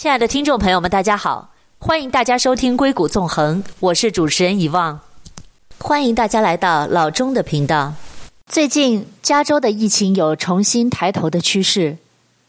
[0.00, 1.50] 亲爱的听众朋友们，大家好，
[1.80, 5.00] 欢迎大家收听《硅谷纵横》，我是主持人遗忘，
[5.80, 7.94] 欢迎大家来到老钟的频道。
[8.46, 11.98] 最近，加州的疫情有重新抬头的趋势。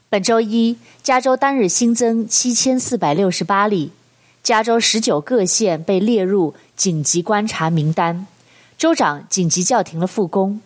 [0.10, 3.92] 本周一，加州单日新增七千四百六十八例，
[4.44, 8.28] 加州十九个县被列入紧急观察名单，
[8.78, 10.62] 州长紧急叫停了复工。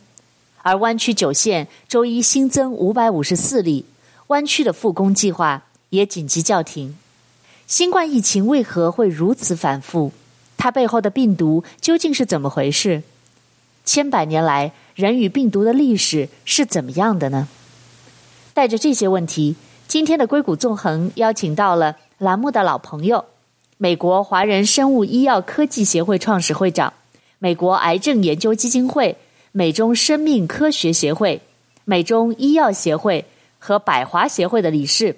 [0.62, 3.86] 而湾区九县周一新增五百五十四例，
[4.28, 6.98] 湾区的复工计划也紧急叫停。
[7.68, 10.12] 新冠疫情为何会如此反复？
[10.58, 13.04] 它背后的病毒究竟是怎么回事？
[13.86, 17.48] 千百年来，人与病毒的历史是怎么样的呢？
[18.56, 19.56] 带着这些问题，
[19.88, 23.26] 今天的硅谷纵横邀请到了栏目的老朋友，
[23.78, 26.92] 美国华人生物医药科技协会创始会长，
[27.38, 29.16] 美国癌症研究基金会。
[29.56, 31.40] 美中生命科学协会、
[31.86, 33.24] 美中医药协会
[33.60, 35.16] 和百华协会的理事，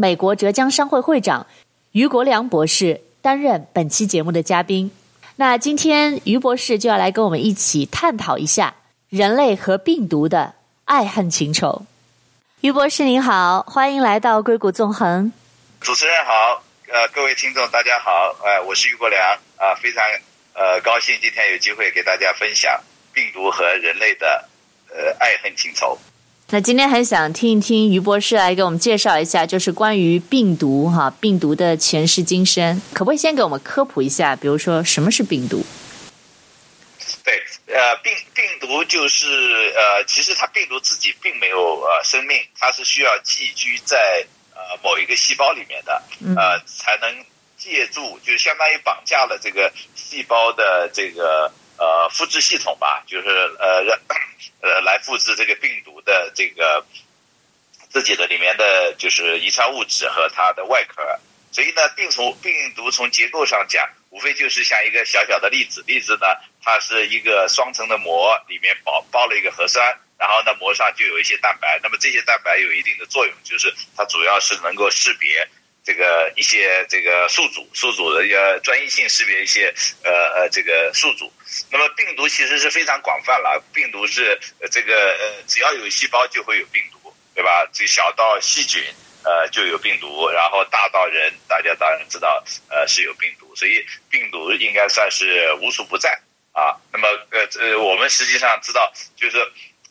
[0.00, 1.44] 美国浙江商会会长
[1.90, 4.92] 于国良博士担任本期节目的嘉宾。
[5.34, 8.76] 那今天于博士就要来跟我们一起探讨一下
[9.08, 10.54] 人类和病毒的
[10.84, 11.82] 爱恨情仇。
[12.60, 15.32] 于博士您好，欢迎来到硅谷纵横。
[15.80, 18.12] 主持人好，呃，各位听众大家好，
[18.44, 19.20] 呃，我是于国良，
[19.56, 20.04] 啊、呃，非常
[20.54, 22.80] 呃高兴今天有机会给大家分享。
[23.12, 24.48] 病毒和人类的
[24.90, 25.98] 呃爱恨情仇。
[26.50, 34.34] 那今天很想听一听于博士来给我们介绍一下，就是关于病毒哈，病毒的前世今生，可不可以先给我们科普一下？
[34.34, 35.62] 比如说什么是病毒？
[37.22, 37.34] 对，
[37.66, 39.26] 呃，病病毒就是
[39.76, 46.02] 呃，其实它病毒自己并没有呃生命，它是需要寄居在呃某一个细胞里面的，
[46.34, 47.14] 呃，才能
[47.58, 51.52] 借助，就相当于绑架了这个细胞的这个。
[51.78, 53.98] 呃，复制系统吧，就是呃，
[54.60, 56.84] 呃来复制这个病毒的这个
[57.88, 61.02] 自己的里面的就是遗传物质和它的外壳。
[61.50, 66.26] 所以呢，病从病毒从结构上讲，无非就是像一个小小的粒子，粒子呢，
[66.62, 71.80] 它是一个双层的膜，里面包包了一个核酸，然后呢，膜上就有一些蛋白。
[71.82, 75.48] 那么这些蛋白有一定的作用，就是它主要是能够识别。
[75.84, 79.72] 这个一些这个宿主，宿主的要专一性识别一些
[80.04, 81.32] 呃呃这个宿主。
[81.70, 84.38] 那么病毒其实是非常广泛了，病毒是
[84.70, 87.68] 这个呃只要有细胞就会有病毒，对吧？
[87.72, 88.82] 这小到细菌
[89.24, 96.10] 呃就有病毒，然后大到人，大家当然知道呃是有病毒，所以病毒应该算是无处不在
[96.52, 96.76] 啊。
[96.92, 99.36] 那么呃呃我们实际上知道，就是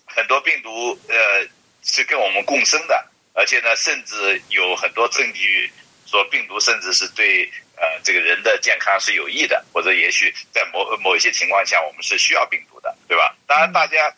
[0.05, 1.47] 很多病毒呃
[1.83, 5.71] 是跟我们共生的，而且呢甚至有很多证据。
[6.09, 13.35] 说病毒甚至是对呃这个人的健康是有益的，或者也许在某某一些情况下，我们是需要病毒的，对吧？
[13.47, 14.13] 当然，大家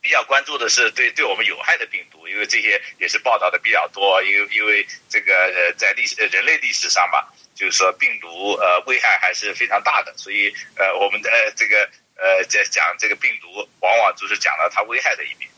[0.00, 4.22] 比较关注的是对对我们有害的病毒，因为这些也是报道的比较多。
[4.22, 15.48] 因为因为这个呃在历史人类历史上吧，就是说病毒呃危害还是非常大的，所以呃我们的这个呃在讲这个病毒，往往就是讲了它危害的一面。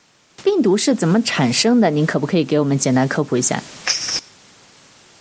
[0.44, 1.90] 病毒是怎么产生的？
[1.90, 3.60] 您可不可以给我们简单科普一下？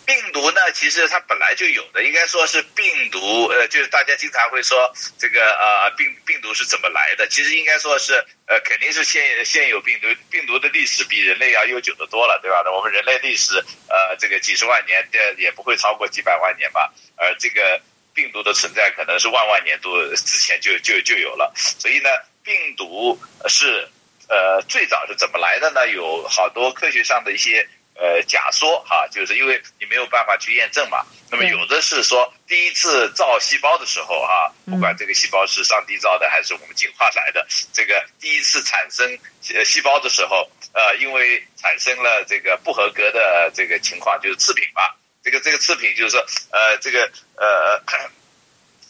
[0.05, 8.13] 病毒呢，其实它本来就有的，应该说是病毒，呃，就是大家经常会说这个呃病病毒是怎么来的，其实应该说是
[8.45, 12.63] 呃肯定是现现有病毒，病毒的历史比人类要悠久得多了，对吧？
[12.71, 13.55] 我们人类历史
[13.89, 17.81] 呃这个几十万年，的也不会超过几百万年吧，而这个
[18.13, 22.09] 病毒的存在可能是万万年多之前就就就有了，所以呢，
[22.43, 23.87] 病毒是
[24.29, 25.87] 呃最早是怎么来的呢？
[25.89, 27.67] 有好多科学上的一些。
[27.95, 31.05] 呃，假说哈，就是因为你没有办法去验证嘛。
[31.31, 39.17] 那么有的是说，第一次造细胞的时候哈，不管这个细胞是上帝造的还是我们进化来的，这个第一次产生
[39.63, 44.81] 细胞的时候，呃，因为产生了这个不合格的这个情况，就是次品嘛。
[45.23, 46.19] 这个这个次品就是说，
[46.51, 47.81] 呃，这个呃，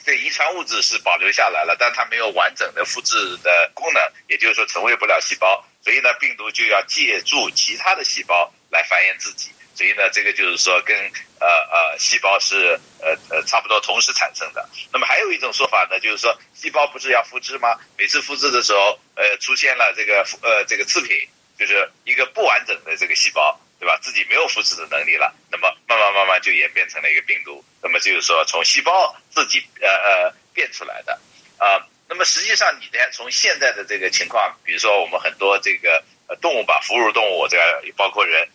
[0.03, 5.63] 这遗传物质是保留下来了，但它没有完整的复制的功能，也就是说成为不了细胞。
[5.81, 8.52] 所以呢，病毒就要借助其他的细胞。
[8.75, 10.95] 来繁衍自己，所以呢，这个就是说跟
[11.39, 14.67] 呃呃细胞是呃呃差不多同时产生的。
[14.91, 17.79] 那么还有一种说法呢，就是说细胞不是要复制吗？
[17.97, 21.16] 每次复制的时候，呃，出现了这个呃这个次品，
[21.57, 23.97] 就是一个不完整的这个细胞，对吧？
[24.01, 27.63] 自己没有复制的能力了，那么慢慢慢慢就演变成了一个病毒。
[27.81, 31.19] 那么就是说从细胞自己呃呃变出来的
[31.57, 31.79] 啊、
[32.09, 38.47] 那么实际上你呢，从现在的这个情况，比如说我们很多这个呃动物吧，哺乳动物这个包括人。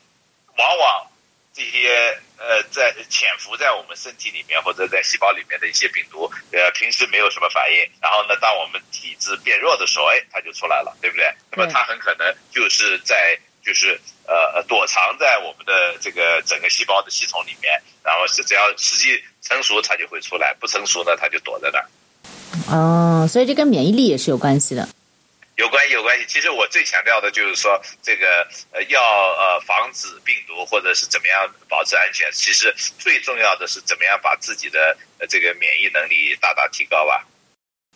[0.61, 1.07] 往往
[1.55, 11.25] 这些呃，在潜伏在我们身体里面或者在细胞里面的一些病毒，呃，平时没有什么反应，然后呢，当我们体质变弱的时候，哎，它就出来了，对不对？
[11.51, 17.73] 那么它很可能就是在就是呃躲藏在我们的这个整个细胞的系统里面，
[18.05, 21.89] 然后是只要时机成熟，它就会出来；不成熟呢，它就躲在那儿。
[22.71, 24.89] 哦，所以这跟免疫力也是有关系的。
[25.61, 26.25] 有关系，有关系。
[26.27, 37.27] 其实我最强调的就是说，这个呃要呃防止病毒或者是怎么样保持安全，其实最重要的是怎么样把自己的呃这个免疫能力大大提高吧。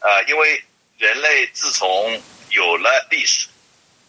[0.01, 0.63] 呃，因为
[0.99, 2.21] 人类自从
[2.51, 3.49] 有了历史，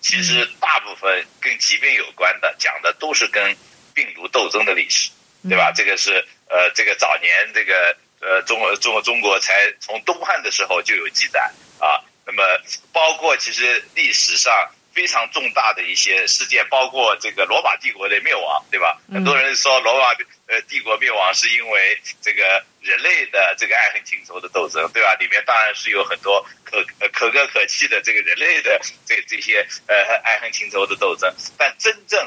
[0.02, 3.56] 其实大部分跟疾病有关的讲的都是跟
[3.94, 5.10] 病毒斗争的历史，
[5.48, 5.72] 对吧？
[5.74, 6.12] 这个是
[6.50, 11.40] 呃这个早年这个呃中国中国中国才从东汉的时候就有记载
[11.80, 12.04] 啊。
[12.35, 12.61] 那么，
[12.91, 18.97] 包括其实历史上非常重大的一些事件，包括这个罗马帝国的灭亡，对吧？
[19.11, 20.07] 很多人说罗马
[20.47, 25.15] 呃帝国灭亡是因为这个人类的这个爱恨情仇的斗争，对吧？
[25.15, 26.83] 里面当然是有很多可
[27.13, 32.19] 可歌可泣的这个人类的这这些呃爱恨情仇的斗争，但真正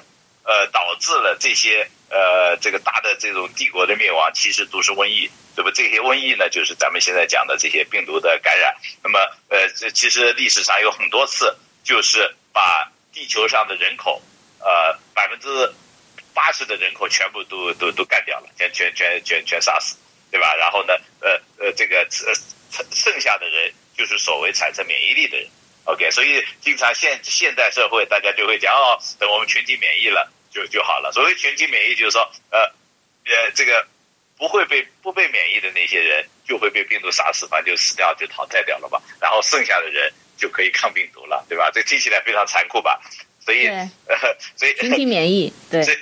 [0.44, 5.30] 呃导致了这些呃这个大的这种帝国的灭亡，其实都是瘟疫。
[5.58, 5.72] 对吧？
[5.74, 8.72] 这些瘟疫呢，就是咱们现在讲的这些病毒的感染。
[9.02, 9.18] 那么，
[9.48, 11.52] 呃，这其实历史上有很多次，
[11.82, 14.22] 就是把地球上的人口，
[14.60, 15.48] 呃，百分之
[16.32, 19.96] 八十的人口全部都都都干掉了，全全全全全杀死，
[20.30, 20.54] 对吧？
[20.54, 22.32] 然后呢，呃呃，这个呃
[22.92, 25.48] 剩下的人就是所谓产生免疫力的人。
[25.86, 31.12] OK，所以经常现现代社会大家就会讲哦，等我们群体免疫了就就好了。
[31.12, 32.20] 所谓群体免疫，就是说，
[32.50, 32.58] 呃
[33.24, 33.86] 呃，这个。
[34.40, 39.02] 不会被不被免疫的那些人就会被病毒杀死，反正就死掉就淘汰掉了吧。
[39.20, 41.68] 然后剩下的人就可以抗病毒了，对吧？
[41.74, 43.00] 这听起来非常残酷吧？
[43.44, 44.16] 所以，呃，
[44.54, 45.96] 所以群体免疫， 对，所以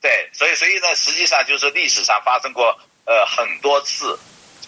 [0.00, 4.18] 对，所以所以呢，实际上就是历史上发生过呃很多次，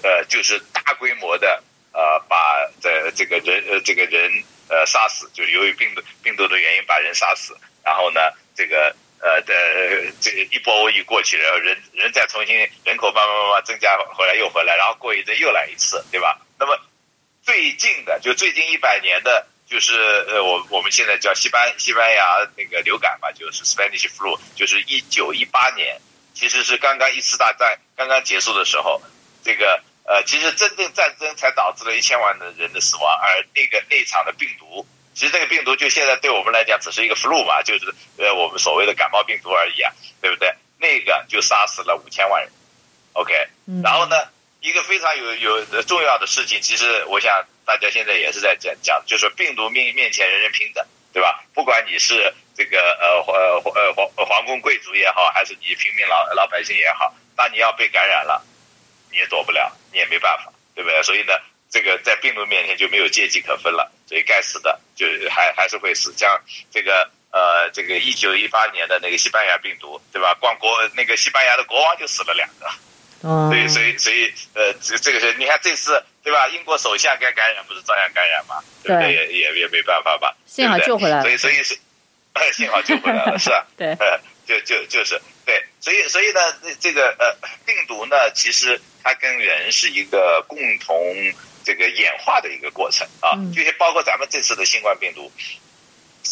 [0.04, 1.60] 呃，就是大规模的
[1.92, 4.30] 呃把这这个人呃这个人
[4.68, 8.20] 呃杀死，就是由于病毒病毒的原因把人杀死，然后呢
[8.54, 8.94] 这个。
[9.20, 16.40] 呃的这个一波瘟疫过去了，人人再重新人口慢慢慢慢增加回来又回来，然后过一阵又来一次，对吧？
[16.58, 16.78] 那么
[17.42, 19.94] 最近的就最近一百年的，就是
[20.28, 26.00] 呃我我们现在叫西班西班牙那个流感嘛，就是 Spanish flu，就是一九一八年，
[26.34, 29.00] 其实是刚刚一次大战刚刚结束的时候，
[29.42, 34.86] 这个呃其实真正战争才导致了一千万的人的死亡，而那个那场的病毒。
[35.18, 39.92] 其实这个病毒就现在对我们来讲只是一个 flu 嘛，就是呃我们所谓的感冒病毒而已啊，
[40.22, 40.54] 对不对？
[40.78, 42.48] 那个就杀死了五千万人
[43.14, 43.34] ，OK。
[43.82, 44.14] 然后呢，
[44.60, 51.42] 一个非常有有重要的事情，其实我想大家现在也是在讲讲，就是病毒面面前人人平等，对吧？
[51.52, 58.40] 不管你是这个呃呃呃皇皇宫贵族也好，还是你平民老老百姓也好，当你要被感染了，
[59.10, 61.02] 你也躲不了，你也没办法，对不对？
[61.02, 61.32] 所以呢。
[61.70, 66.12] 这个在病毒面前就没有阶级可分了，所以该死的就还还是会死。
[66.16, 66.40] 像
[66.72, 70.34] 这个呃，这个一九一八年的那个西班牙病毒，对吧？
[70.40, 72.66] 光国那个西班牙的国王就死了两个，
[73.50, 76.48] 所以所以所以呃，这这个是你看这次对吧？
[76.48, 78.64] 英国首相该感染不是照样感染吗？
[78.82, 79.12] 对不对？
[79.12, 80.34] 也也也没办法吧？
[80.46, 81.22] 幸好救回来了。
[81.22, 81.78] 所以所以是，
[82.54, 83.66] 幸好救回来了，是吧。
[83.76, 86.40] 对， 呃，就就就是对，所以所以呢，
[86.80, 90.96] 这个呃病毒呢，其实它跟人是一个共同。
[91.64, 95.30] 这个演化的一个过程啊，就是包括咱们这次的新冠病毒，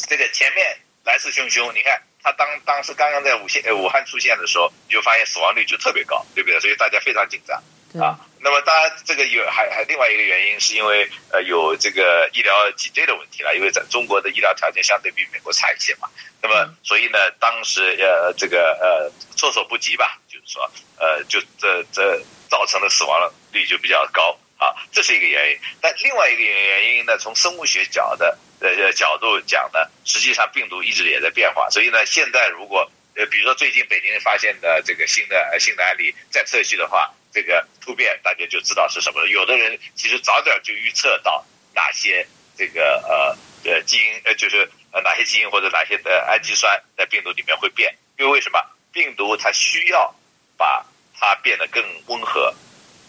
[0.08, 6.58] 这个前面来势汹汹，你看它当当时刚刚在武汉武汉出现的时候，你就发现死亡率就特别高，对不对？
[6.60, 7.56] 所以大家非常紧张
[8.02, 8.18] 啊。
[8.40, 16.08] 那么当然这个有还还另外一个原因，是因为呃有这个医疗挤兑的问题了，因为在中国的医疗条件相对比美国差一些嘛。
[16.40, 24.38] 那么所以呢，当时呃这个呃措手不及吧，就是说呃就这这造成的死亡率就比较高。
[24.58, 39.28] 啊，这是一个原因，但另外一个原因呢，从生物学角的呃角度讲呢，实际上病毒一直也在变化，所以呢，现在如果呃比如说最近北京发现的这个新的新的案例再测序的话，这个突变大家就知道是什么了。
[39.28, 41.44] 有的人其实早点就预测到
[41.74, 48.58] 哪些这个呃呃基因呃就是呃哪些基因或者哪些的氨基酸在病毒里面会变，因为为什么
[48.90, 50.14] 病毒它需要
[50.56, 50.86] 把
[51.18, 52.54] 它变得更温和，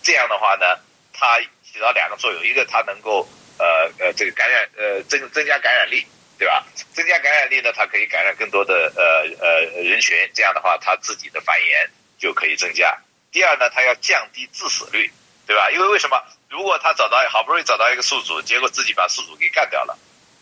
[0.03, 0.85] 这样的话呢？
[1.19, 6.05] 它起到两个作用，一个它能够呃呃这个感染呃增增加感染力，
[6.37, 6.63] 对吧？
[6.93, 12.95] 增加感染力呢，它可以感染更多的呃呃人群，这样的话它自己的繁衍就可以增加。
[13.31, 15.11] 第二呢，它要降低致死率，
[15.47, 15.71] 对吧？
[15.71, 16.23] 因为为什么？
[16.49, 19.97] 如果他找到好不容易找到一个宿主，结果自己把宿主给干掉了，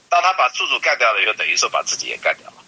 [0.10, 2.64] 当他把宿主干掉了以后，等于说把自己也干掉了。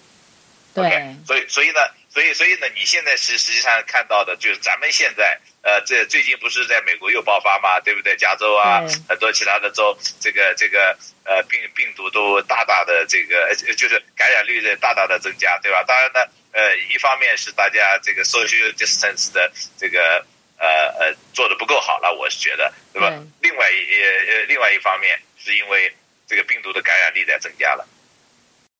[0.74, 0.86] 对。
[0.86, 1.28] Okay?
[1.28, 1.80] 所以所以呢？
[2.18, 7.80] 所以，所以呢，你现在实实际上看到的，就是咱们现在，呃，这最近不是在美国又爆发吗？
[7.80, 8.16] 对不对？
[8.18, 15.84] 加州啊，很多其他的州，这个这个呃病病毒都大大的这个，就是感染率在大大的增加，对吧？
[15.84, 16.20] 当然呢，
[16.54, 20.26] 呃，一方面是大家这个 social distance 的这个
[20.58, 20.68] 呃
[21.00, 23.14] 呃做的不够好了，我是觉得，对吧？
[23.44, 25.94] 另外一呃另外一方面是因为
[26.28, 27.88] 这个病毒的感染力在增加了。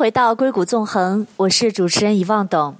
[0.00, 2.74] 回到硅谷纵横，我是主持人遗忘董。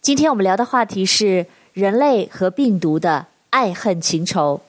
[0.00, 4.60] 今天我们聊的话题是人类和病毒的爱恨情仇。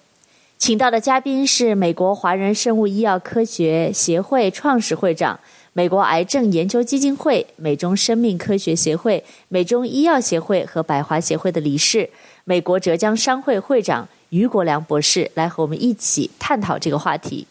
[0.60, 5.40] 请到的嘉宾是美国华人生物医药科学协会创始会长、
[5.74, 12.08] 美国癌症研究基金会、美中生命科学协会、美中医药协会和百华协会的理事、
[12.44, 17.48] 美国浙江商会会长于国良博士，来和我们一起探讨这个话题。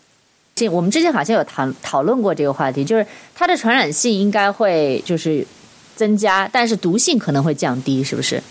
[0.71, 5.47] 我们之前好像有谈讨论过这个话题，就是它的传染性应该会就是
[5.95, 8.43] 增加，但是毒性可能会降低，是不是？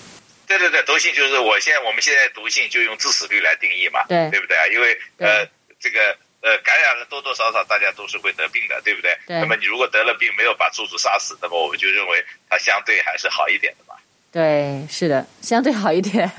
[0.46, 4.68] 对对对，毒性就是我现在我们现在毒性就用致死率来定义嘛，对对不对啊？
[4.72, 5.44] 因为呃
[5.80, 6.00] 这个
[6.42, 9.18] 呃感染了多多少少大家都是会得病的，对不对？
[9.26, 9.40] 对。
[9.40, 13.96] 那么你如果得了病没有把宿主杀死，那么我们就认为它相对还是好一点的嘛。
[14.32, 16.32] 对，是的，相对好一点。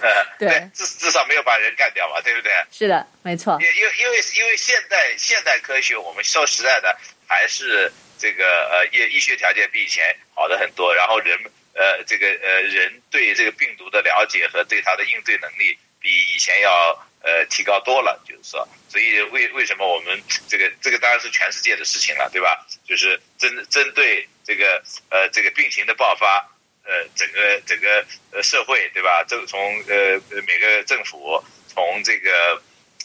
[0.00, 2.52] 呃， 对， 至至少没有把人干掉嘛，对不对？
[2.70, 3.58] 是的，没错。
[3.60, 11.38] 因因为因为因为现代现代科学，我们说实在的，还是这个呃医医学条件比以前好的很多，然后人
[11.74, 16.90] 呃这个呃人对这个病毒的了解和对它的应对能力比以前要
[17.22, 22.66] 呃提高多了，就是说，所以为为什么我们这个这个当然是全世界的事情了，对吧？
[22.86, 26.48] 就是针针对这个呃这个病情的爆发。
[26.88, 27.86] 呃，整个整个
[28.32, 29.22] 呃社会对吧？
[29.28, 32.30] 这从呃每个政府，从这个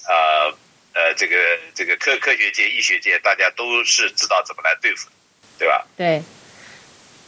[0.08, 0.48] 呃
[0.94, 1.36] 呃这个
[1.76, 5.10] 这个科科学界、医学界，大家都是知道怎么来对付，
[5.60, 5.86] 对吧？
[5.98, 6.24] 对，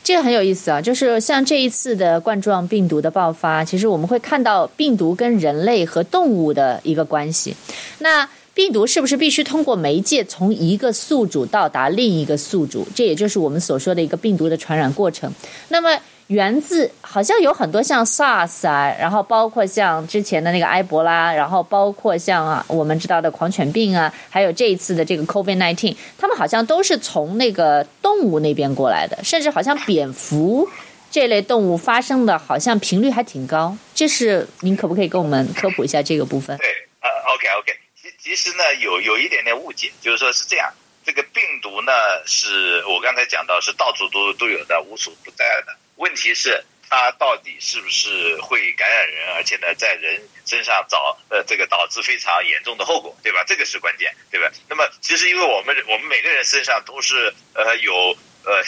[0.02, 0.82] 这个很有意思啊。
[0.82, 7.54] 就是像这一次的冠状病毒的爆发，其实我们会看到病毒跟人类和动物的一个关系。
[8.00, 12.88] 那病毒是不是必须通过媒介从一个宿主到达另一个宿主？
[12.96, 15.30] 这也就是我们所说的一个病毒的传染过程。
[15.68, 30.68] 那么源自好像有很多像 SARS 啊，然后包括像之前的那个埃博拉，然后包括像啊我们知道的狂犬病啊，还有这一次的这个 COVID-19，他们好像都是从那个动物那边过来的，甚至好像蝙蝠
[31.12, 33.78] 这类动物发生的好像频率还挺高。
[33.94, 36.58] 这是您可不可以跟我们科普一下这个部分？
[36.58, 36.68] 对，
[37.02, 40.74] 呃，OK OK，其其实呢有有一点点误解，就是说是这样，
[41.06, 41.92] 这个病毒呢
[42.26, 45.76] 是我刚才讲到是到处都都有的，无处不在的。
[45.96, 53.44] 问题是它到底是不是会感染人，而且呢，在人身上找呃这个导致非常严重的后果，对吧？
[53.48, 54.52] 这个是关键，对吧？
[54.70, 58.64] 那么其实因为我们 我们每个人身上都是呃有呃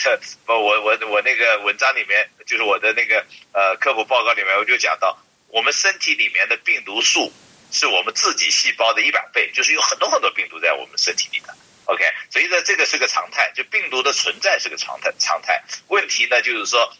[0.47, 5.15] 我我我那个文章里面就是我的那个呃科普报告里面我就讲到，
[5.49, 7.31] 我们身体里面的病毒数
[7.71, 11.55] 是我们自己细胞的一百倍，就是有很多很多病毒在我们身体里的。
[11.85, 15.63] OK，所以呢，这个是个常态，就病毒的存在是个常态常态。
[15.89, 16.91] 问题呢就是说。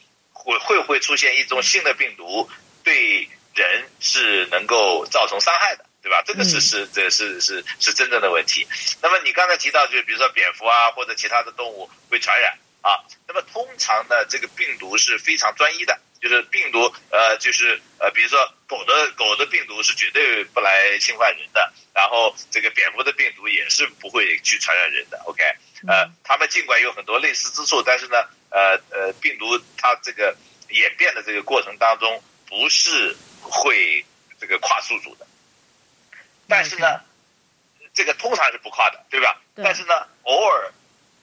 [0.48, 2.50] 会会不会出现一种新的病毒，
[2.84, 6.24] 对人是能够造成伤害的，对吧？
[6.25, 8.66] 这个是是这是是是真正的问题。
[9.01, 13.04] 那么你刚才提到，就比如说蝙蝠啊，或者其他的动物会传染啊。
[13.27, 25.22] 那么通常呢，这个病毒是非常专一的，就是病毒呃，就是呃，比如说狗的狗的病毒是绝对不来侵犯人的，然后这个蝙蝠的病毒也是不会去传染人的。
[25.26, 25.44] OK，
[25.88, 28.18] 呃，他们尽管有很多类似之处，但是呢。
[28.50, 30.34] 呃呃，病毒它这个
[30.70, 34.04] 演变的这个过程当中，不是会
[34.40, 35.28] 这个跨宿主的，
[36.48, 37.02] 但是呢，
[37.94, 39.42] 这个通常是不跨的，对吧？
[39.54, 40.72] 但是呢，偶尔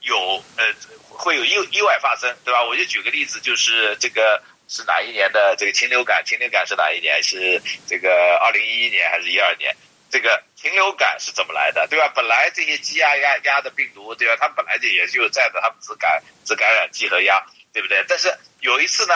[0.03, 0.67] 有呃
[1.09, 2.63] 会有意意外发生，对吧？
[2.63, 6.25] 我就举个例子，就是这个是哪一年的这个禽流感？
[6.25, 7.23] 禽流感是哪一年？
[7.23, 9.75] 是这个二零一一年还是一二年？
[10.11, 12.07] 这个禽流感是怎么来的，对吧？
[12.15, 14.37] 本来这些鸡鸭鸭鸭的病毒，对吧？
[14.39, 18.05] 它本来就也就在的，它们只感只感染鸡和鸭，对不对？
[18.09, 19.15] 但是有一次呢，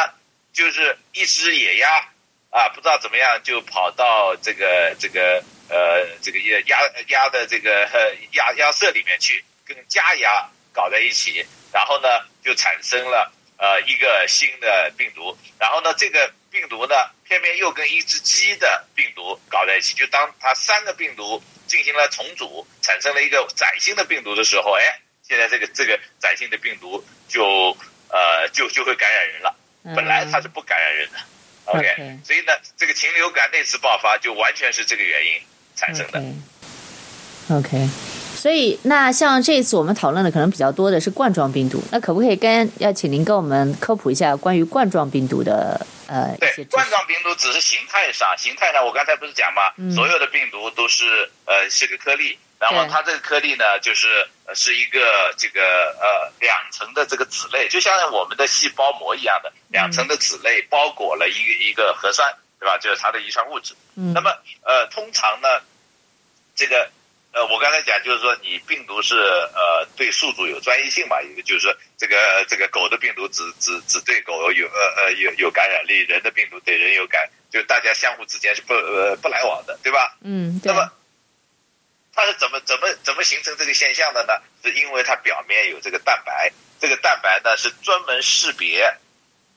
[0.52, 1.88] 就是一只野鸭
[2.50, 7.88] 啊，不知道怎么样就跑到这个这个呃这个鸭鸭鸭的这个
[8.32, 12.08] 鸭鸭舍里面去，跟家鸭搞在一起，然后呢
[12.42, 27.76] 就产生了呃一个新的病毒，然后呢这个病毒呢偏偏又跟一只鸡的病毒搞在一起，就当它三个病毒进行了重组，产生了一个崭新的病毒的时候，哎，现在这个这个崭新的病毒就
[28.08, 29.54] 呃就就会感染人了，
[29.94, 31.18] 本来它是不感染人的。
[31.68, 32.24] OK，, okay.
[32.24, 35.42] 所以呢，这个禽流感那次爆发就完全是这个原因
[35.76, 36.18] 产生的。
[37.54, 37.88] OK，, okay.
[38.38, 46.36] 所以那像这次我们讨论的可能比较多的是冠状病毒，那可不可以跟要请您跟我们科普一下关于冠状病毒的呃？
[46.38, 49.62] 对，冠状病毒只是形态上，形态上我刚才不是讲吗？
[49.76, 52.38] 嗯、所有的病毒都是呃是个颗粒。
[52.60, 55.60] 然后它这个颗粒呢，就是是一个这个
[56.00, 62.28] 呃两层的这个脂类，就像我们的细胞膜一样的两层的脂类包裹了一个一个核酸，
[62.58, 62.76] 对吧？
[62.78, 63.74] 就是它的遗传物质。
[63.94, 64.12] 嗯。
[64.12, 64.30] 那么
[64.62, 65.48] 呃，通常呢，
[66.56, 66.90] 这个
[67.38, 80.16] 呃，我刚才讲就是说，你病毒是呃对宿主有专一性嘛，一个就是说这个这个狗的病毒只只只对狗有呃呃有有感染力，人的病毒对人有感，就大家相互之间是不呃不来往的，对吧？
[80.22, 80.58] 嗯。
[80.58, 80.72] 对。
[80.72, 80.90] 那么。
[82.12, 84.32] 它是怎么怎么怎么形成这个现象的呢？
[84.64, 88.92] 是因为它表面有这个蛋白，这个蛋白呢是专门识别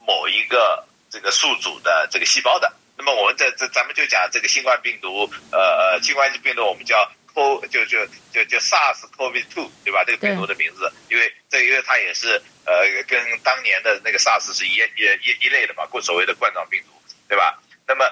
[0.06, 2.72] 某一个这个宿主的这个细胞的。
[2.96, 10.04] 那么我们在这咱们就讲这个新冠病毒，呃，新冠病毒我们叫 CO 就就就就 SARS COVID two 对吧？
[10.04, 16.92] 这个病毒的名字，因为这因为它也是呃跟当年的那个 SARS 是一一一一类的嘛，过所谓的冠状病毒，
[17.28, 17.58] 对吧？
[17.86, 18.04] 那么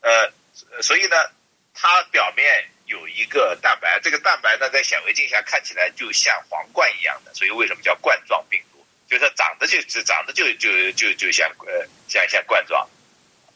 [0.00, 0.32] 呃，
[0.82, 1.16] 所以呢，
[1.74, 2.46] 它表面。
[2.86, 8.86] 有一个蛋白，这个蛋白呢，在显微镜下看起来就像皇冠一样的，所以为什么叫冠状病毒？
[9.08, 12.86] 就是它长得就只长得就就就就像呃像像冠状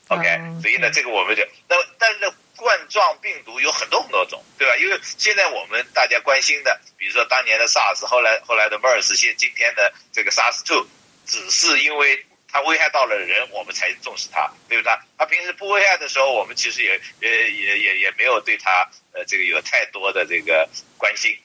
[0.09, 0.25] ，OK，
[0.63, 4.77] 所以呢，这个我们就那但是呢，冠状病毒有很多很多种，对吧？
[4.77, 10.87] 因为现在我们大家关心的，比如说当年的 SARS，后来后来的 MERS，现今天的这个 SARS-2，
[11.25, 12.27] 只是因为。
[12.51, 14.91] 它危害到了人，我们才重视它，对不对？
[15.19, 20.67] 它平时不危害的时候，我们其实也也也也也没有对它呃这个有太多的这个
[20.97, 21.39] 关心。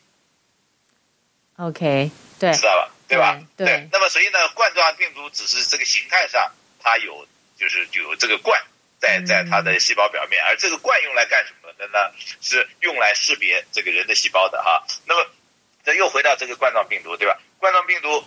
[1.58, 2.89] OK，对，知道吧？
[3.06, 3.38] 对吧？
[3.58, 3.67] 对。
[3.67, 6.49] 对，那么所以呢，冠状病毒只是这个形态上
[6.80, 8.63] 它有就是就有这个冠
[9.03, 12.09] 在在它的细胞表面，嗯、而这个冠用来干什么的呢？
[12.39, 14.81] 是用来识别这个人的细胞的哈。
[15.05, 15.29] 那么
[15.83, 17.37] 这又回到这个冠状病毒，对吧？
[17.59, 18.23] 冠状病毒。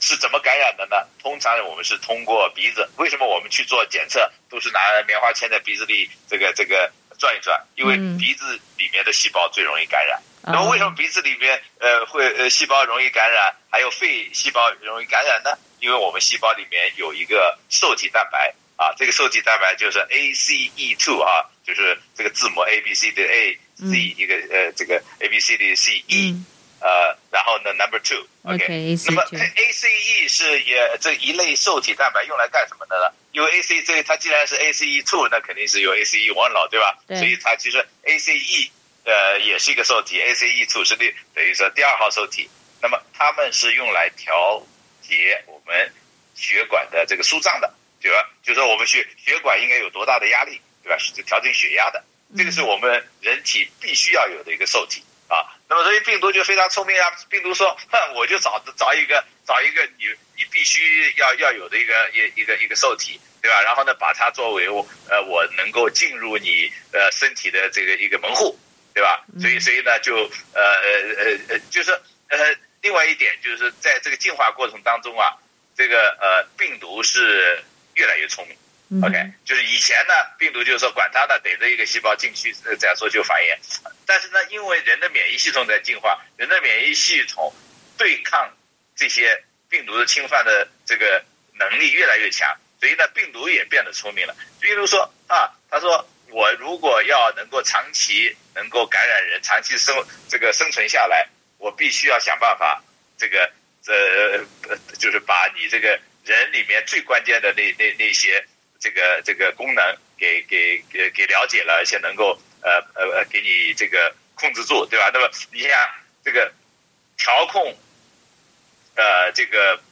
[0.00, 1.04] 是怎么感染的呢？
[1.20, 2.88] 通常我们是通过鼻子。
[2.98, 6.88] 为什么我们去做检测都是拿棉花签在鼻子里这个这个
[7.18, 7.60] 转一转？
[7.74, 10.22] 因为鼻子里面的细胞最容易感染。
[10.44, 15.50] 那么为什么鼻子里面呃会呃细胞容易感染，还有肺细胞容易感染呢？
[15.80, 25.58] 因为我们细胞里面有一个受体蛋白啊，这个受体蛋白就是 A C E two 啊，就是这个字母 A B C 的 A Z 一个呃这个 A B C
[25.58, 26.34] 的 C E。
[26.80, 33.12] 呃，然后呢，number two，OK，、okay, okay, 那么 ACE 是也这一类受体蛋白用来干什么的呢？
[33.32, 36.96] 因为 ACE 这它既然是 ACE two，那肯定是有 ACE one 了，对吧？
[37.08, 37.18] 对。
[37.18, 38.70] 所以它其实 ACE
[39.02, 42.48] 呃也是一个受体，ACE two 是第等于说第二号受体。
[42.80, 44.64] 那么它们是用来调
[45.02, 45.92] 节我们
[46.36, 48.28] 血管的这个舒张的，对吧？
[48.42, 50.98] 就说我们血血管应该有多大的压力，对吧？
[50.98, 52.02] 是调整血压的，
[52.36, 55.02] 这个是我们人体必须要有的一个受体。
[55.28, 57.12] 啊，那么所以病毒就非常聪明啊！
[57.28, 63.60] 病毒说：“哼，我就找找一个找一个你你必须要要有的一个一一个一个受体，对吧？
[63.60, 64.80] 然后呢，把它作为我
[65.10, 68.58] 呃我能够进入你呃身体的这个一个门户，
[68.94, 69.22] 对吧？
[69.38, 70.16] 所以所以呢，就
[70.54, 71.92] 呃呃呃呃，就是
[72.28, 75.36] 呃另外一点就是在这个进化过程当中啊，
[75.76, 77.62] 这个呃病毒是
[77.98, 78.56] 越来越聪明。”
[79.04, 83.54] OK，就是以前呢，病毒就是说管它呢，逮着一个细胞进去，这样说就繁衍。
[84.06, 87.52] 但是呢，因为人的免疫系统在进化，人的免疫系统
[87.98, 88.50] 对抗
[88.96, 91.22] 这些病毒的侵犯的这个
[91.58, 92.48] 能力越来越强，
[92.80, 94.34] 所以呢，病毒也变得聪明了。
[94.58, 99.94] 比如说啊，他说我如果要能够长期能够感染人，长期生
[100.30, 102.82] 这个生存下来，我必须要想办法
[103.18, 103.52] 这个
[103.86, 108.44] 呃，就是把你这个人里面最关键的那那那些。
[108.80, 109.84] 这个这个功能
[110.16, 115.10] 给给给给了解了，而且能够呃呃呃给你这个控制住，对吧？
[115.12, 115.90] 那么你想
[116.24, 116.52] 这个
[117.16, 117.76] 调控
[118.94, 119.82] 呃这个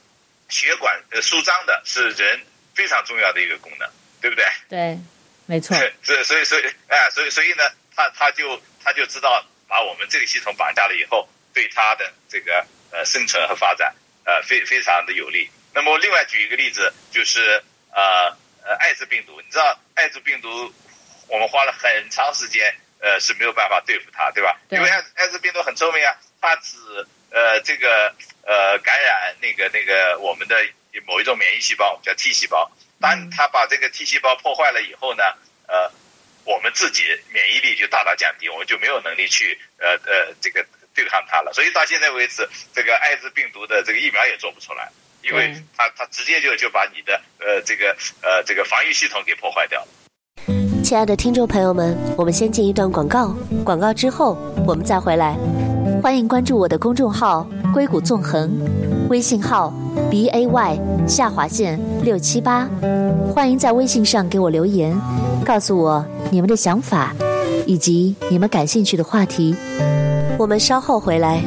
[0.49, 2.41] 血管舒张的是人
[2.77, 4.45] 非常重要的一个功能，对不对？
[4.69, 4.97] 对，
[5.47, 5.77] 没错。
[6.05, 7.65] 所以所以所以哎，所以所以呢，
[7.97, 13.93] 他他就他就知道把我们这个系统绑架了以后，对他的这个呃生存和发展
[14.25, 15.51] 呃非非常的有利。
[15.77, 17.63] 那么另外举一个例子，就是
[17.93, 18.35] 呃。
[18.69, 20.75] 呃，艾滋病毒，你知道艾滋病毒，
[21.29, 24.59] 我们花了很长时间，呃，是没有办法对付它，对吧？
[24.69, 24.77] 对。
[24.77, 26.77] 因为艾艾滋病毒很聪明啊，它只
[27.31, 28.13] 呃呃这个
[28.43, 30.57] 呃感染那个那个我们的
[31.07, 32.69] 某一种免疫细胞，我们叫 T 细胞。
[33.01, 35.23] 当它把这个 T 细胞破坏了以后呢，
[35.69, 35.89] 呃，
[36.45, 41.53] 我们自己免疫力就大大降低，我们就没有能力去呃呃这个对抗它了。
[41.55, 44.91] 所以到现在为止，这个艾滋病毒的这个疫苗也做不出来，
[45.29, 47.87] 因为它它直接就就把你的呃这个
[48.23, 49.89] 呃这个防御系统给破坏掉了。
[50.83, 53.35] 亲爱的听众朋友们，我们先进一段广告，
[53.65, 55.37] 广告之后我们再回来。
[56.01, 58.57] 欢迎关注我的公众号“硅谷纵横”，
[59.11, 59.73] 微信号
[60.09, 62.69] b a y 下划线六七八。
[63.35, 64.97] 欢迎在微信上给我留言，
[65.45, 67.13] 告诉我你们的想法
[67.67, 69.57] 以及你们感兴趣的话题。
[70.39, 71.43] 我们稍后回来。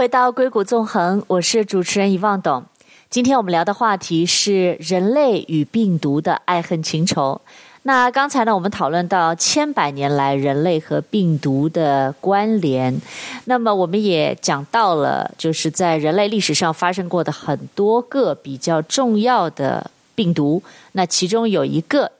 [0.00, 2.64] 回到硅谷纵横，我是主持人遗忘董。
[3.10, 7.38] 今天我们聊的话题是人类与病毒的爱恨情仇。
[7.82, 12.98] 那刚才呢，我们讨论到千百年来人类和病毒的关联。
[13.44, 20.62] 那么我们也讲到了，就是在人类历史上发生过的很多个比较重要的病毒。
[20.92, 22.10] 那其中有一个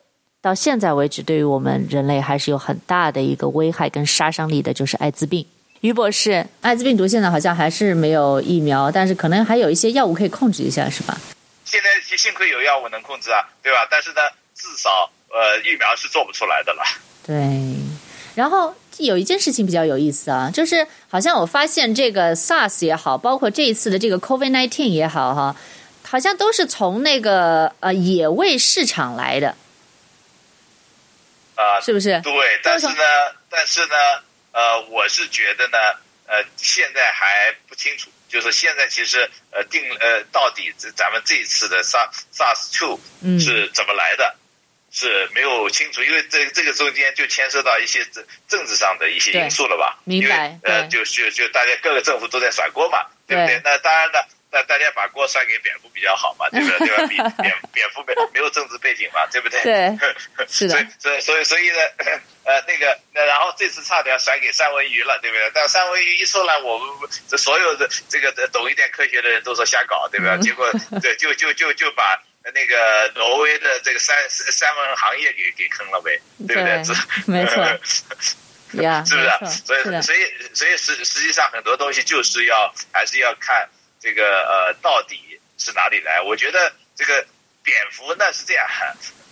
[0.43, 5.47] 到现在为止，对于我们人类还是有很大的一个危害跟杀伤力的，就是艾滋病。
[5.81, 11.19] 于博士，艾滋病毒现在好像还是没有疫苗，但是可能还有一些药物可以控制一下，是吧？
[11.65, 13.89] 现在幸亏有药物能控制啊，对吧？
[13.91, 14.21] 但是呢，
[14.55, 16.83] 至少呃，疫苗是做不出来的了。
[17.27, 17.35] 对。
[18.35, 25.57] 然后有一件事情比较有意思啊，就是好像我发现这个 SARS 也好，包括这一次的这个 COVID-19 也好，哈，
[26.03, 29.57] 好像都是从那个呃野味市场来的。
[31.55, 32.21] 啊、呃，是不是？
[32.21, 32.95] 对，但是呢，
[33.49, 33.95] 但是呢。
[34.53, 35.79] 呃，我是觉得呢，
[36.27, 43.01] 呃，现在还不清楚，就是现在其实呃定呃到底这咱们这一次的 SARS SARS two
[43.39, 44.41] 是怎么来的，嗯、
[44.93, 49.99] 是没有清楚，因为这这个中间就牵涉到一些政政治上的一些因素了吧？
[50.05, 50.47] 明白。
[50.49, 53.57] 因为呃，就就就大家各个政府都在甩锅嘛，对不对？
[53.57, 54.19] 对那当然呢。
[54.53, 56.89] 那大家把锅甩给蝙蝠比较好嘛，对不对？
[56.89, 57.07] 对吧？
[57.07, 59.63] 比 蝙蝙蝠没没有政治背景嘛，对不对？
[59.63, 59.97] 对，
[60.49, 60.75] 是的。
[60.99, 61.79] 所以所以所以呢，
[62.45, 65.51] 呃，那个那然后这次差点甩给三文鱼了，对不对？
[65.55, 70.39] 但三文鱼一出来，我们这所有的这个懂一点科学的人都说瞎搞，对不对？
[70.41, 70.69] 结果
[71.01, 72.21] 对，就就就就把
[72.53, 76.83] 那个挪威的这个三三文行业给给坑了呗，对不对？
[77.27, 77.63] 没错。
[78.83, 79.63] 呀，是不是？
[79.65, 83.69] 所以所以所以实实际上很多东西就是要还是要看。
[84.01, 86.23] 这个呃，到底是哪里来？
[86.23, 87.27] 我觉得这个
[87.63, 88.67] 蝙蝠呢是这样，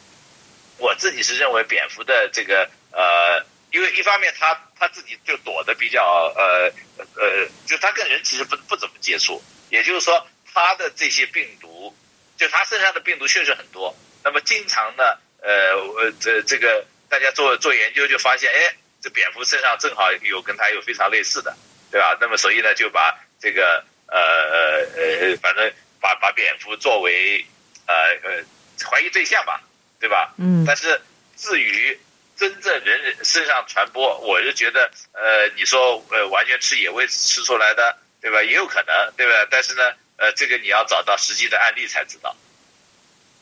[0.77, 6.05] 我自己是认为蝙蝠的这个呃，因为一方面它它自己就躲得比较
[6.37, 6.71] 呃
[7.17, 11.97] 呃，就它跟人其实不不怎么接触，也就是说它的这些病毒，
[12.37, 13.97] 就它身上的病毒确实很多。
[14.23, 21.57] 那么经常呢，呃呃这这个大家做做研究就发现，哎，这蝙蝠身上正好有跟它有非常类似的，
[21.91, 22.19] 对吧？
[22.21, 23.83] 那么所以呢就把这个。
[24.09, 27.45] 呃呃呃，反正把把蝙蝠作为
[27.87, 27.95] 呃
[28.25, 28.43] 呃
[28.91, 29.63] 怀疑对象吧，
[30.01, 30.33] 对吧？
[30.39, 30.65] 嗯。
[30.67, 31.01] 但是
[31.37, 31.99] 至于
[32.37, 38.43] 真正人人身上传播，我就觉得呃，你说呃完全吃野味吃出来的，对吧？
[38.43, 39.33] 也有可能，对吧？
[39.51, 39.83] 但是呢，
[40.17, 42.35] 呃，这个你要找到实际的案例才知道。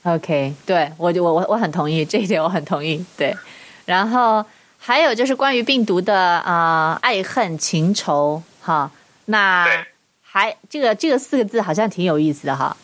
[0.03, 3.05] OK，对，我就我我我很同意这一点，我很同意。
[3.17, 3.37] 对，
[3.85, 4.45] 然后
[4.79, 8.91] 还有就是关于病毒的啊、呃、爱恨情仇哈，
[9.27, 9.87] 那。
[10.37, 12.77] 还这个这个四个字好像挺有意思的哈，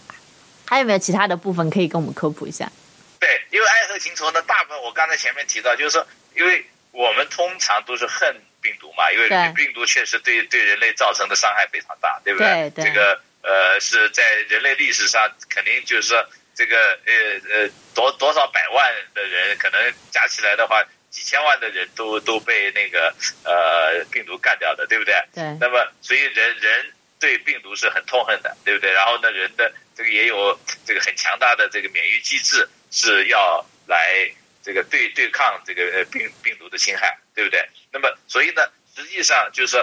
[0.64, 2.72] 还有没有其他的部分可以跟我们科普一下？
[3.20, 12.70] 对，因为爱恨情仇呢，大部分我刚才前面提到，就是说，因为我们通常都是恨病毒嘛，因为病毒确实对对人类造成的伤害非常大，对不对？
[12.70, 17.12] 对，对这个呃是在人类历史上肯定就是说这个呃
[17.52, 19.78] 呃多多少百万的人，可能
[20.10, 25.14] 加起来的话几千万的人都都被那个呃病毒干掉的，对不对？
[25.34, 25.44] 对。
[25.60, 26.86] 那么所以人人。
[27.22, 28.90] 对病毒是很痛恨的，对不对？
[28.92, 34.28] 然后呢，人的这个也有这个很强大的这个免疫机制，是要来
[34.60, 37.64] 这个对对抗这个病病毒的侵害，对不对？
[37.92, 38.62] 那么，所以呢，
[38.96, 39.76] 实际上就是，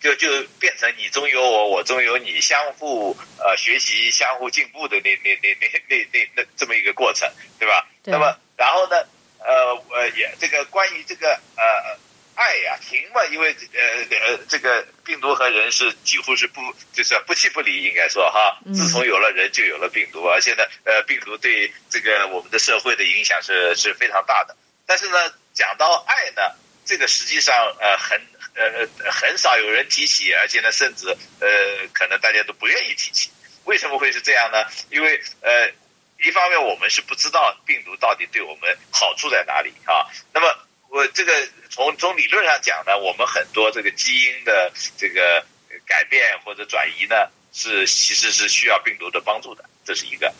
[0.00, 7.86] 就就变成你中有我，我中有你，相互呃学习、相互进步的那那那那那那那这么一个过程，对吧？
[8.02, 8.12] 对。
[8.12, 8.96] 那么，然后呢，
[9.40, 11.98] 呃呃，也这个关于这个呃。
[12.34, 13.80] 爱呀，停吧，因为呃
[14.26, 16.60] 呃，这个病毒和人是几乎是不
[16.92, 18.58] 就是不弃不离，应该说哈。
[18.74, 20.40] 自从有了人，就有了病毒而。
[20.40, 24.56] 现在呃，病毒对这个我们的社会的影响是是非常大的。
[24.84, 26.42] 但是呢，讲到爱呢，
[26.84, 28.20] 这个实际上呃很
[28.54, 31.06] 呃很少有人提起，而且呢，甚至
[31.40, 31.48] 呃
[31.92, 33.30] 可能大家都不愿意提起。
[33.64, 34.64] 为什么会是这样呢？
[34.90, 35.70] 因为呃，
[36.18, 40.04] 一方面我们是不知道病毒到底对我们好处在哪里啊。
[40.32, 40.52] 那么
[40.94, 41.32] 我这个
[41.70, 45.44] 从从理论上讲呢，我们很多这个基因的这个
[45.84, 50.32] 改变或者转移呢，是其实是需要病毒的帮助的，这是一个。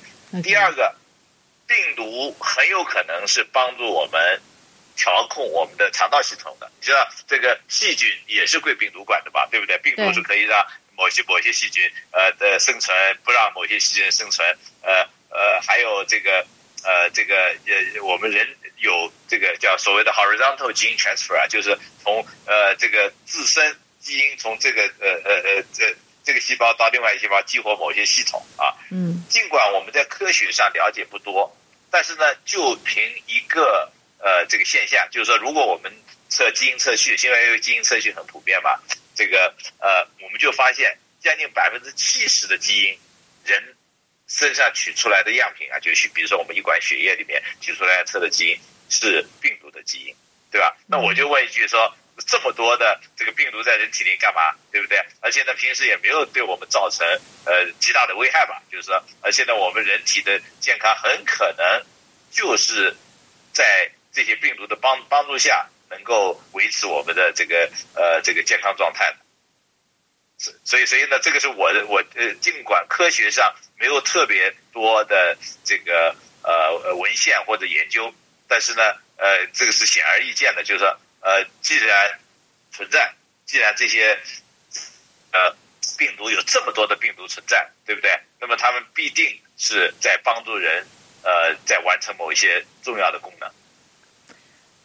[0.44, 0.94] 第二个，
[1.66, 4.40] 病毒很有可能是帮助我们
[4.94, 6.70] 调控我们的肠道系统的。
[6.78, 9.48] 你知道这个细菌也是归病毒管的吧？
[9.50, 9.76] 对不对？
[9.78, 10.64] 病毒是可以让
[10.96, 14.46] 某些某些细菌呃的生存，不让某些细菌生存。
[14.82, 16.46] 呃呃，还有这个
[16.84, 17.34] 呃这个
[17.66, 18.46] 呃我们人
[18.84, 25.94] 有这个叫所谓的 horizontal gene transfer，啊就是从呃这个自身基因从这个呃呃呃这。
[26.26, 31.54] 这个细胞到另外一个细胞激活某些系统啊，嗯，尽管我们在科学上了解不多，
[31.90, 35.92] 但是呢，就凭一个呃这个现象，就是说，如果我们
[36.30, 38.70] 测基因测序，现在因为基因测序很普遍嘛，
[39.14, 42.98] 这个呃，我们就发现将近百分之七十的基因，
[43.44, 43.62] 人
[44.26, 50.14] 身上取出来的样品啊，就是比如说我们一管血液里面取出来测的基因是病毒的基因，
[50.50, 50.76] 对吧？
[50.86, 51.94] 那我就问一句说。
[52.28, 54.54] 这么多的这个病毒在人体里干嘛？
[54.70, 55.04] 对不对？
[55.20, 57.04] 而且呢，平时也没有对我们造成
[57.44, 58.62] 呃极大的危害吧？
[58.70, 61.82] 就是说，而且呢，我们人体的健康很可能
[62.30, 62.94] 就是
[63.52, 69.16] 在这些病毒的帮帮助下，能够维持我们的这个呃这个健康状态的。
[70.62, 78.14] 所以，所以呢，这个是我的我呃，尽管科学上没有特别多的这个呃文献或者研究，
[78.48, 78.83] 但是呢，
[79.16, 80.96] 呃，这个是显而易见的，就是说。
[81.26, 82.20] 呃，既然
[82.70, 83.11] 存在，
[83.46, 84.14] 既然这些
[85.33, 85.50] 呃
[85.96, 88.11] 病毒有这么多的病毒存在，对不对？
[88.38, 90.87] 那么他们必定是在帮助人，
[91.22, 93.50] 呃，在完成某一些重要的功能。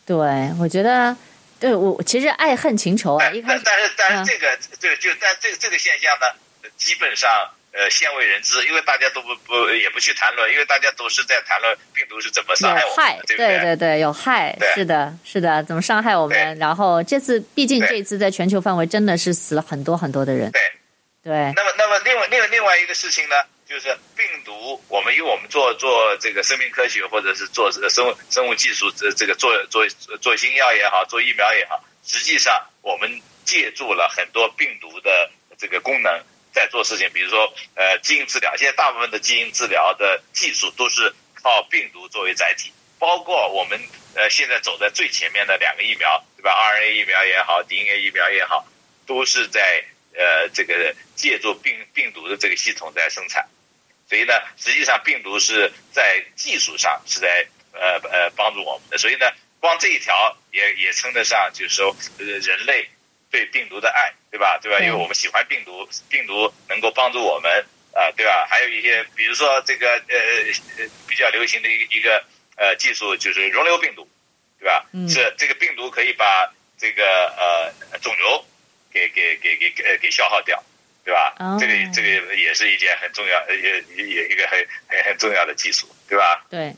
[0.05, 0.15] 对，
[0.61, 1.13] 我觉得，
[1.59, 7.53] 对我其实爱恨情仇啊，一开始，但是但是这个、嗯、这个就但这个这个现象呢，基本上。
[7.71, 13.47] 呃，鲜为人知，因为大家都不不也不去谈论，因为大家都是在谈论病毒是怎么伤害我们，害对对？
[13.47, 16.57] 对对对，有害，是的，是的，怎么伤害我们？
[16.57, 20.51] 然后这次，毕竟这次在全球范围真的是死了很多很多的人。
[20.51, 20.61] 对
[21.23, 21.53] 对。
[21.55, 23.35] 那么，那么另外另外另外一个事情呢，
[23.67, 29.87] 就是病毒，我们因为我们做做这个生命科学或者是做生物生物技术，这这个做做
[30.19, 33.07] 做新药也好，做疫苗也好，实际上我们
[33.45, 36.11] 借助了很多病毒的这个功能。
[36.51, 43.79] 在做事情，比如说，呃，基因治疗，现在大部分的基因治疗的技术都是靠病毒作为载体，包括我们
[44.15, 48.67] 呃现在走在最前面的两个疫苗，对吧？RNA 疫苗也好，DNA 疫苗也好，
[49.05, 49.83] 都是在
[50.13, 53.47] 呃这个借助病病毒的这个系统在生产，
[54.09, 62.89] 所以呢，实际上病毒是在技术上是在呃呃帮助我们的，所以呢，光这一条也也称得上就是说呃人类。
[63.31, 64.59] 对病毒的爱，对吧？
[64.61, 64.79] 对吧？
[64.79, 67.51] 因为我们喜欢病毒，病毒能够帮助我们
[67.93, 68.47] 啊、呃，对吧？
[68.49, 70.17] 还有一些，比如说这个呃
[71.07, 72.23] 比较流行的一个一个
[72.55, 74.07] 呃技术，就是溶瘤病毒，
[74.59, 74.85] 对吧？
[74.93, 77.03] 嗯、是这个病毒可以把这个
[77.91, 78.43] 呃肿瘤
[78.91, 80.63] 给给给给给给消耗掉，
[81.05, 81.35] 对吧？
[81.39, 86.45] 哦、这个这个也是一件很重要，也也一个很很很重要的技术，对吧？
[86.49, 86.75] 对。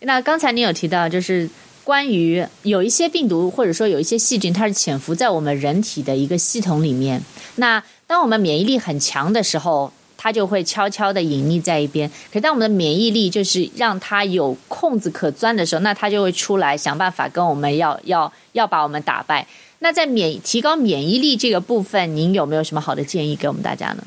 [0.00, 1.48] 那刚才你有提到，就是。
[1.84, 7.20] 关于有一些病毒，或者说有一些细菌，它是潜伏在我们人体的一个系统里面。
[7.56, 12.08] 那当我们免疫力很强的时候，它就会悄悄的隐匿在一边。
[12.32, 19.46] 可当我们的免疫力就是让它有空子可钻的时候，那它就会出来想办法跟我们要要要把我们打败。
[19.80, 24.04] 那在免提高免疫力这个部分，您有没有什么好的建议给我们大家呢？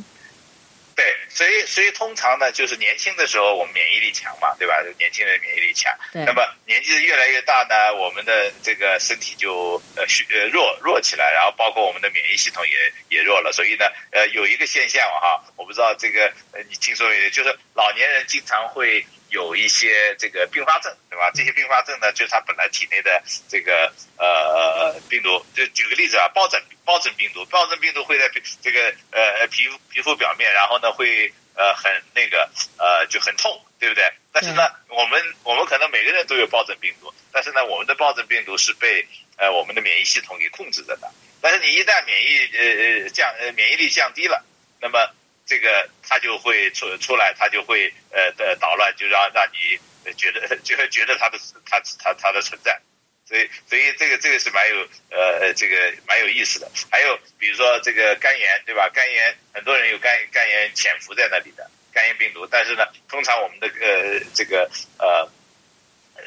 [0.96, 4.82] 对，所以所以通常呢，就是年轻的时候我们免疫力强嘛，对吧？
[4.98, 5.94] 年轻人免疫力强。
[6.14, 13.52] 那么年纪越来越大呢，我们的这个身体就呃虚呃弱弱起来，然后包括我们的免疫系统也也弱了。
[13.52, 17.30] 所以呢，呃，有一个现象哈，我不知道这个呃你听说没有？
[17.30, 19.06] 就是老年人经常会
[19.36, 21.30] 有一些这个并发症，对吧？
[21.36, 25.46] 这些并发症呢，就是他本来体内的这个呃病毒。
[25.54, 26.62] 就举个例子啊，疱疹。
[26.86, 28.30] 疱疹病毒，疱疹病毒会在
[28.62, 34.04] 这个呃皮肤皮肤表面，然后呢会呃很那个呃就很痛，对不对？
[34.32, 39.04] 但是呢，我们我们可能每个人都有疱疹病毒，但是呢，我们的疱疹病毒是被
[39.38, 41.12] 呃我们的免疫系统给控制着的。
[41.42, 42.62] 但是你一旦免疫呃
[43.04, 44.46] 呃降呃免疫力降低了，
[44.80, 45.10] 那么
[45.46, 52.80] 这个它就会出出来，它就会呃的捣乱，就让让你觉得就会 觉得它的它它它的存在。
[53.28, 56.70] 所以，所以这个这个是蛮有呃这个蛮有意思的。
[56.92, 58.88] 还有比如说这个肝炎，对吧？
[58.94, 65.28] 肝炎很多人有肝肝炎潜伏在那里的肝炎病毒，但是呢，通常我们的呃这个呃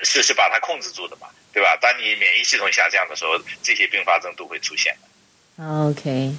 [0.03, 1.77] 是是把它控制住的嘛，对吧？
[1.81, 5.65] 当你免疫系统下降的时候，这些并发症都会出现的。
[5.65, 6.35] OK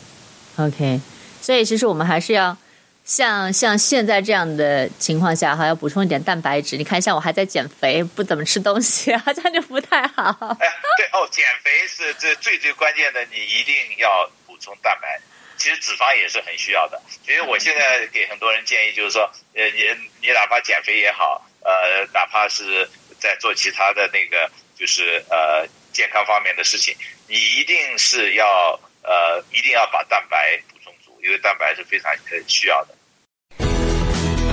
[0.57, 0.99] OK，
[1.41, 2.57] 所以其实我们还是要。
[3.09, 6.77] 像像现在这样的情况下，还要补充一点蛋白质。
[6.77, 10.29] 你看，像我还在减肥，不怎么吃东西， 好像就不太好。
[10.59, 15.19] 哎，对哦，减肥是这最最关键的，你一定要补充蛋白。
[15.57, 17.01] 其实脂肪也是很需要的。
[17.25, 19.23] 所以我现在给很多人建议，就是说，
[19.55, 19.89] 呃，你
[20.21, 22.87] 你哪怕减肥也好，呃，哪怕是
[23.19, 26.95] 在做其他的那个，就是呃健康方面的事情，
[27.25, 32.93] 你一定是要呃一定要把蛋白补充足，因为蛋白是非常呃需要的。